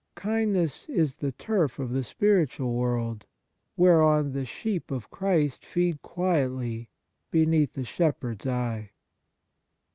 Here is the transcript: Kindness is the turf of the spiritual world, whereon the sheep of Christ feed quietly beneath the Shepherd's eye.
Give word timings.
Kindness 0.15 0.89
is 0.89 1.17
the 1.17 1.31
turf 1.31 1.77
of 1.77 1.91
the 1.91 2.03
spiritual 2.03 2.73
world, 2.73 3.27
whereon 3.77 4.31
the 4.31 4.45
sheep 4.45 4.89
of 4.89 5.11
Christ 5.11 5.63
feed 5.63 6.01
quietly 6.01 6.89
beneath 7.29 7.73
the 7.73 7.85
Shepherd's 7.85 8.47
eye. 8.47 8.93